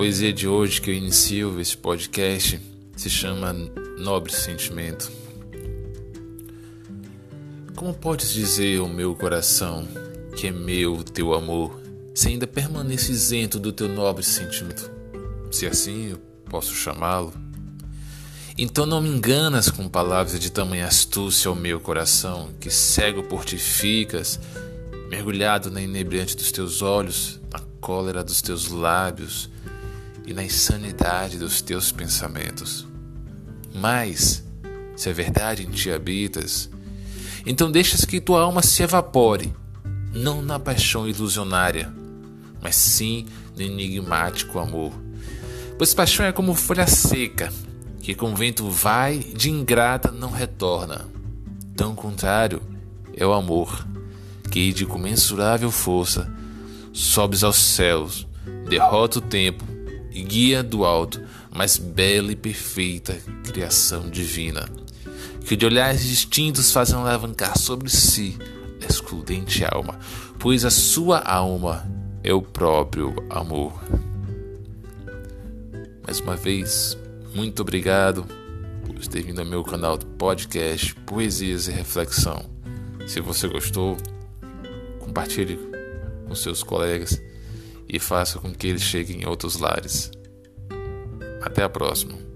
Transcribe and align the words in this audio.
poesia 0.00 0.32
de 0.32 0.48
hoje 0.48 0.80
que 0.80 0.88
eu 0.88 0.94
inicio 0.94 1.60
esse 1.60 1.76
podcast 1.76 2.58
se 2.96 3.10
chama 3.10 3.52
Nobre 3.98 4.32
Sentimento. 4.32 5.12
Como 7.76 7.92
podes 7.92 8.32
dizer 8.32 8.80
o 8.80 8.88
meu 8.88 9.14
coração 9.14 9.86
que 10.34 10.46
é 10.46 10.50
meu 10.50 10.94
o 10.94 11.04
teu 11.04 11.34
amor, 11.34 11.78
se 12.14 12.28
ainda 12.28 12.46
permanece 12.46 13.12
isento 13.12 13.58
do 13.58 13.72
teu 13.72 13.90
nobre 13.90 14.24
sentimento? 14.24 14.90
Se 15.50 15.66
assim 15.66 16.12
eu 16.12 16.18
posso 16.48 16.74
chamá-lo. 16.74 17.34
Então 18.56 18.86
não 18.86 19.02
me 19.02 19.10
enganas 19.10 19.68
com 19.68 19.86
palavras 19.86 20.40
de 20.40 20.50
tamanha 20.50 20.86
astúcia 20.86 21.50
ao 21.50 21.54
meu 21.54 21.78
coração, 21.78 22.48
que 22.58 22.70
cego 22.70 23.22
por 23.24 23.44
ti 23.44 23.58
ficas, 23.58 24.40
mergulhado 25.10 25.70
na 25.70 25.82
inebriante 25.82 26.38
dos 26.38 26.50
teus 26.50 26.80
olhos, 26.80 27.38
na 27.52 27.60
cólera 27.82 28.24
dos 28.24 28.40
teus 28.40 28.68
lábios, 28.68 29.50
e 30.26 30.32
na 30.32 30.44
insanidade 30.44 31.38
dos 31.38 31.60
teus 31.60 31.90
pensamentos. 31.90 32.86
Mas, 33.74 34.44
se 34.96 35.08
a 35.08 35.12
verdade 35.12 35.64
em 35.64 35.70
ti 35.70 35.90
habitas, 35.90 36.70
então 37.46 37.70
deixas 37.70 38.04
que 38.04 38.20
tua 38.20 38.42
alma 38.42 38.62
se 38.62 38.82
evapore, 38.82 39.52
não 40.12 40.42
na 40.42 40.58
paixão 40.58 41.08
ilusionária, 41.08 41.92
mas 42.60 42.76
sim 42.76 43.26
no 43.56 43.62
enigmático 43.62 44.58
amor. 44.58 44.92
Pois 45.78 45.94
paixão 45.94 46.26
é 46.26 46.32
como 46.32 46.54
folha 46.54 46.86
seca, 46.86 47.52
que 48.00 48.14
com 48.14 48.34
vento 48.34 48.68
vai, 48.68 49.18
de 49.18 49.50
ingrata 49.50 50.10
não 50.10 50.30
retorna. 50.30 51.08
Tão 51.76 51.94
contrário 51.94 52.60
é 53.16 53.26
o 53.26 53.32
amor, 53.32 53.86
que 54.50 54.72
de 54.72 54.84
comensurável 54.84 55.70
força 55.70 56.30
sobes 56.92 57.44
aos 57.44 57.56
céus, 57.56 58.26
derrota 58.68 59.18
o 59.18 59.22
tempo 59.22 59.69
e 60.10 60.22
guia 60.22 60.62
do 60.62 60.84
alto, 60.84 61.20
mais 61.54 61.76
bela 61.76 62.32
e 62.32 62.36
perfeita 62.36 63.18
criação 63.44 64.08
divina, 64.08 64.68
que 65.44 65.56
de 65.56 65.66
olhares 65.66 66.02
distintos 66.02 66.72
fazem 66.72 66.96
alavancar 66.96 67.58
sobre 67.58 67.88
si 67.88 68.36
a 68.82 68.86
excludente 68.86 69.64
alma, 69.64 69.98
pois 70.38 70.64
a 70.64 70.70
sua 70.70 71.18
alma 71.18 71.86
é 72.22 72.32
o 72.32 72.42
próprio 72.42 73.14
amor. 73.30 73.72
Mais 76.04 76.20
uma 76.20 76.36
vez, 76.36 76.96
muito 77.34 77.62
obrigado 77.62 78.26
por 78.84 79.06
ter 79.06 79.22
vindo 79.22 79.40
ao 79.40 79.46
meu 79.46 79.62
canal 79.62 79.96
do 79.96 80.06
podcast 80.06 80.94
Poesias 81.06 81.68
e 81.68 81.72
Reflexão. 81.72 82.44
Se 83.06 83.20
você 83.20 83.48
gostou, 83.48 83.96
compartilhe 84.98 85.58
com 86.26 86.34
seus 86.34 86.62
colegas 86.62 87.20
e 87.92 87.98
faça 87.98 88.38
com 88.38 88.52
que 88.52 88.68
eles 88.68 88.82
cheguem 88.82 89.22
em 89.22 89.26
outros 89.26 89.58
lares. 89.58 90.10
Até 91.42 91.62
a 91.62 91.68
próxima. 91.68 92.29